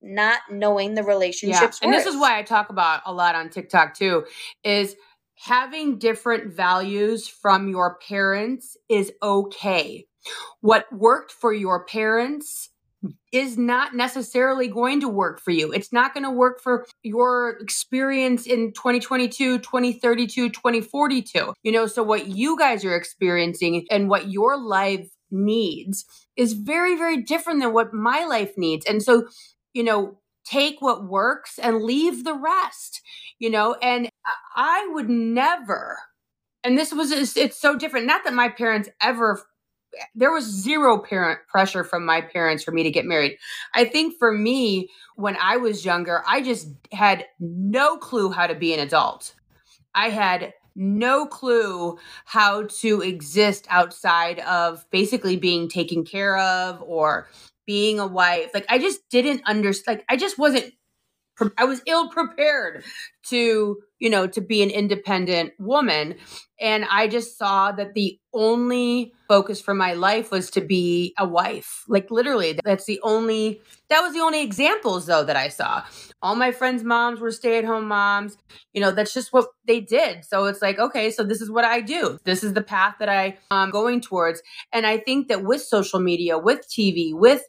[0.00, 1.80] Not knowing the relationships.
[1.80, 1.88] Yeah.
[1.88, 4.26] And this is why I talk about a lot on TikTok too,
[4.62, 4.96] is
[5.36, 10.06] having different values from your parents is okay.
[10.60, 12.70] What worked for your parents
[13.32, 15.72] is not necessarily going to work for you.
[15.72, 21.54] It's not going to work for your experience in 2022, 2032, 2042.
[21.62, 26.04] You know, so what you guys are experiencing and what your life needs
[26.36, 28.86] is very, very different than what my life needs.
[28.86, 29.26] And so,
[29.72, 33.00] you know, take what works and leave the rest,
[33.38, 34.08] you know, and
[34.54, 35.98] I would never
[36.64, 39.44] and this was it's so different not that my parents ever
[40.14, 43.38] there was zero parent pressure from my parents for me to get married.
[43.74, 48.54] I think for me, when I was younger, I just had no clue how to
[48.54, 49.34] be an adult.
[49.94, 57.28] I had no clue how to exist outside of basically being taken care of or
[57.66, 58.50] being a wife.
[58.52, 59.98] Like I just didn't understand.
[59.98, 60.72] Like I just wasn't
[61.56, 62.84] I was ill prepared
[63.28, 66.16] to, you know, to be an independent woman.
[66.60, 71.26] And I just saw that the only focus for my life was to be a
[71.26, 71.84] wife.
[71.88, 75.84] Like literally, that's the only, that was the only examples though that I saw.
[76.22, 78.36] All my friends' moms were stay at home moms.
[78.72, 80.24] You know, that's just what they did.
[80.24, 82.18] So it's like, okay, so this is what I do.
[82.24, 84.40] This is the path that I am going towards.
[84.72, 87.42] And I think that with social media, with TV, with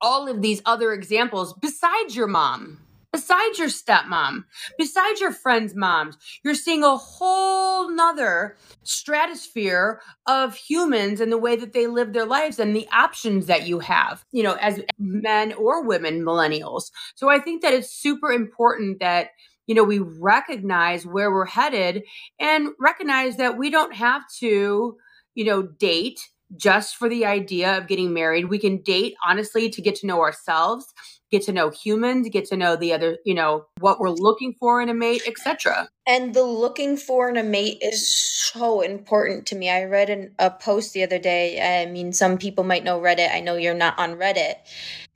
[0.00, 2.80] all of these other examples, besides your mom,
[3.12, 4.44] besides your stepmom,
[4.78, 11.56] besides your friends' moms, you're seeing a whole nother stratosphere of humans and the way
[11.56, 15.52] that they live their lives and the options that you have, you know, as men
[15.52, 16.90] or women, millennials.
[17.14, 19.28] So I think that it's super important that
[19.68, 22.02] you know, we recognize where we're headed
[22.40, 24.96] and recognize that we don't have to,
[25.34, 26.20] you know, date
[26.56, 28.50] just for the idea of getting married.
[28.50, 30.92] We can date honestly to get to know ourselves
[31.32, 34.80] get to know humans, get to know the other, you know, what we're looking for
[34.82, 35.88] in a mate, etc.
[36.06, 39.70] And the looking for in a mate is so important to me.
[39.70, 41.82] I read an, a post the other day.
[41.82, 43.34] I mean, some people might know Reddit.
[43.34, 44.56] I know you're not on Reddit.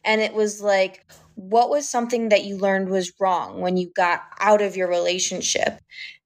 [0.05, 1.05] And it was like,
[1.35, 5.79] what was something that you learned was wrong when you got out of your relationship?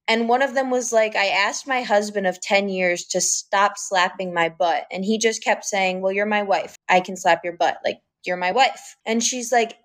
[0.07, 3.77] And one of them was like, I asked my husband of 10 years to stop
[3.77, 4.85] slapping my butt.
[4.91, 6.75] And he just kept saying, Well, you're my wife.
[6.89, 7.77] I can slap your butt.
[7.83, 8.95] Like, you're my wife.
[9.05, 9.77] And she's like,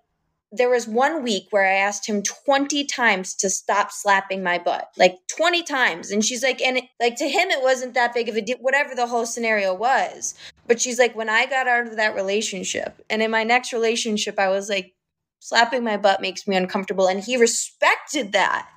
[0.51, 4.89] there was one week where I asked him 20 times to stop slapping my butt,
[4.97, 6.09] like 20 times.
[6.09, 8.57] And she's like, and it, like to him, it wasn't that big of a deal,
[8.61, 10.35] whatever the whole scenario was.
[10.65, 14.39] But she's like, when I got out of that relationship and in my next relationship,
[14.39, 14.93] I was like,
[15.39, 17.07] slapping my butt makes me uncomfortable.
[17.07, 18.69] And he respected that.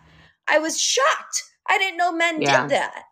[0.49, 1.45] I was shocked.
[1.69, 2.63] I didn't know men yeah.
[2.63, 3.05] did that.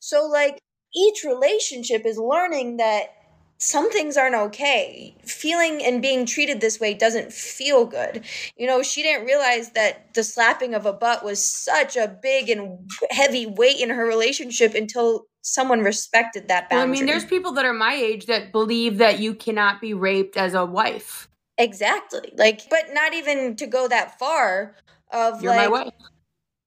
[0.00, 0.58] So, like,
[0.94, 3.14] each relationship is learning that
[3.62, 5.14] some things aren't okay.
[5.24, 8.24] Feeling and being treated this way doesn't feel good.
[8.56, 12.50] You know, she didn't realize that the slapping of a butt was such a big
[12.50, 16.90] and heavy weight in her relationship until someone respected that boundary.
[16.90, 19.94] Well, I mean, there's people that are my age that believe that you cannot be
[19.94, 21.28] raped as a wife.
[21.56, 22.32] Exactly.
[22.36, 24.74] Like, but not even to go that far
[25.12, 25.92] of You're like, my wife.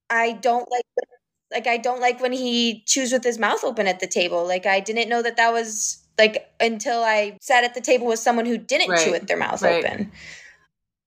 [0.08, 0.84] I don't like
[1.52, 4.46] like I don't like when he chews with his mouth open at the table.
[4.46, 8.18] Like I didn't know that that was like until I sat at the table with
[8.18, 9.04] someone who didn't right.
[9.04, 9.84] chew with their mouth right.
[9.84, 10.12] open.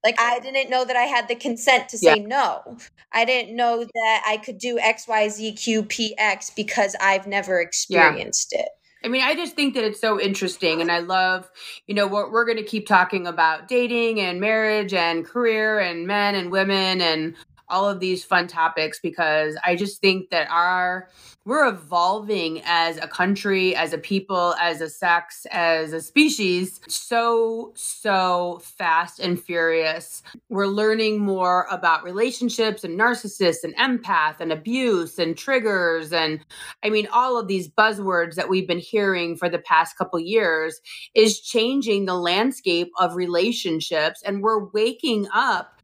[0.04, 2.26] Like I didn't know that I had the consent to say yeah.
[2.26, 2.78] no.
[3.12, 7.28] I didn't know that I could do X Y Z Q P X because I've
[7.28, 8.62] never experienced yeah.
[8.62, 8.70] it.
[9.04, 10.82] I mean, I just think that it's so interesting.
[10.82, 11.50] And I love,
[11.88, 16.06] you know, what we're going to keep talking about dating and marriage and career and
[16.06, 17.36] men and women and
[17.70, 21.10] all of these fun topics because I just think that our
[21.46, 27.72] we're evolving as a country, as a people, as a sex, as a species so
[27.76, 30.22] so fast and furious.
[30.50, 36.40] We're learning more about relationships and narcissists and empath and abuse and triggers and
[36.84, 40.80] I mean all of these buzzwords that we've been hearing for the past couple years
[41.16, 45.82] is changing the landscape of relationships and we're waking up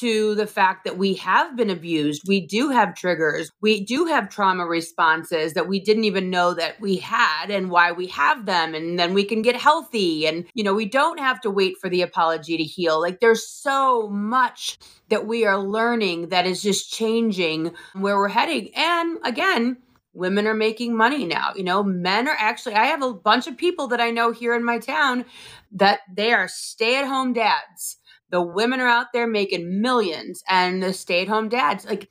[0.00, 2.22] to the fact that we have been abused.
[2.26, 3.50] We do have triggers.
[3.60, 7.92] We do have trauma responses that we didn't even know that we had and why
[7.92, 8.74] we have them.
[8.74, 10.26] And then we can get healthy.
[10.26, 13.00] And, you know, we don't have to wait for the apology to heal.
[13.00, 14.78] Like there's so much
[15.08, 18.70] that we are learning that is just changing where we're heading.
[18.74, 19.78] And again,
[20.12, 21.52] women are making money now.
[21.54, 24.54] You know, men are actually, I have a bunch of people that I know here
[24.54, 25.24] in my town
[25.72, 27.97] that they are stay at home dads
[28.30, 32.10] the women are out there making millions and the stay at home dads like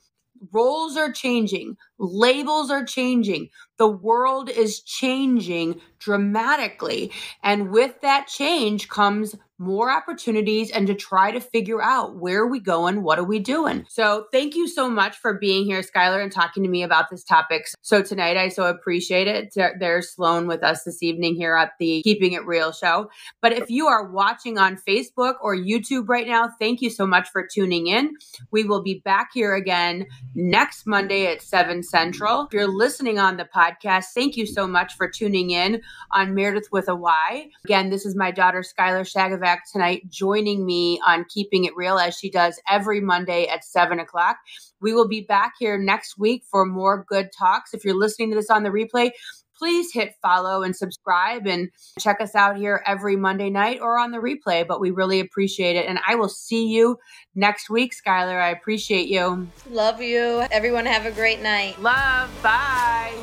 [0.52, 3.48] roles are changing labels are changing
[3.78, 7.12] the world is changing dramatically.
[7.42, 12.46] And with that change comes more opportunities and to try to figure out where are
[12.46, 13.84] we going, what are we doing.
[13.88, 17.24] So thank you so much for being here, Skylar, and talking to me about this
[17.24, 17.66] topic.
[17.82, 19.52] So tonight, I so appreciate it.
[19.80, 23.10] There's Sloan with us this evening here at the Keeping It Real show.
[23.42, 27.28] But if you are watching on Facebook or YouTube right now, thank you so much
[27.30, 28.14] for tuning in.
[28.50, 32.46] We will be back here again next Monday at 7 Central.
[32.46, 35.82] If you're listening on the podcast, thank you so much for tuning in
[36.12, 37.48] on Meredith with a Y.
[37.64, 39.00] Again, this is my daughter, Skylar
[39.48, 43.98] Shagavac tonight, joining me on Keeping It Real as she does every Monday at 7
[43.98, 44.36] o'clock.
[44.80, 47.72] We will be back here next week for more good talks.
[47.72, 49.10] If you're listening to this on the replay,
[49.58, 51.68] please hit follow and subscribe and
[51.98, 54.66] check us out here every Monday night or on the replay.
[54.66, 55.86] But we really appreciate it.
[55.86, 56.98] And I will see you
[57.34, 58.40] next week, Skylar.
[58.40, 59.48] I appreciate you.
[59.70, 60.44] Love you.
[60.50, 61.80] Everyone have a great night.
[61.80, 62.30] Love.
[62.42, 63.14] Bye.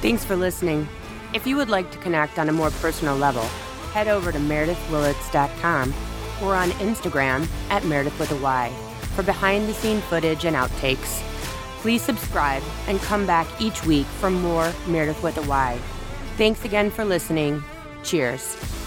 [0.00, 0.88] Thanks for listening.
[1.34, 3.44] If you would like to connect on a more personal level,
[3.94, 5.94] head over to meredithwillits.com
[6.42, 8.70] or on Instagram at Meredith with a Y
[9.14, 11.22] for behind the scene footage and outtakes.
[11.80, 15.78] Please subscribe and come back each week for more Meredith with a Y.
[16.36, 17.62] Thanks again for listening.
[18.02, 18.83] Cheers.